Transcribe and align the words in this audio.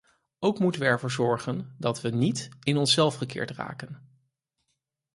Ook 0.39 0.59
moeten 0.59 0.81
we 0.81 0.87
ervoor 0.87 1.11
zorgen 1.11 1.75
dat 1.77 2.01
we 2.01 2.09
niet 2.09 2.49
in 2.63 2.77
onszelf 2.77 3.15
gekeerd 3.15 3.51
raken. 3.51 4.19